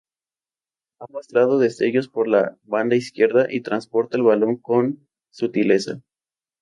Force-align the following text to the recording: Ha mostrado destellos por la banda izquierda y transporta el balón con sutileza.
Ha 0.99 1.05
mostrado 1.11 1.59
destellos 1.59 2.07
por 2.07 2.27
la 2.27 2.57
banda 2.63 2.95
izquierda 2.95 3.45
y 3.47 3.61
transporta 3.61 4.17
el 4.17 4.23
balón 4.23 4.55
con 4.55 5.07
sutileza. 5.29 6.01